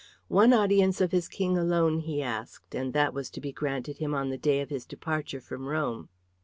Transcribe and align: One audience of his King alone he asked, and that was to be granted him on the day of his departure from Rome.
One 0.29 0.51
audience 0.51 0.99
of 0.99 1.11
his 1.11 1.27
King 1.27 1.59
alone 1.59 1.99
he 1.99 2.23
asked, 2.23 2.73
and 2.73 2.91
that 2.93 3.13
was 3.13 3.29
to 3.29 3.39
be 3.39 3.51
granted 3.51 3.99
him 3.99 4.15
on 4.15 4.31
the 4.31 4.35
day 4.39 4.59
of 4.59 4.71
his 4.71 4.83
departure 4.83 5.39
from 5.39 5.67
Rome. 5.67 6.09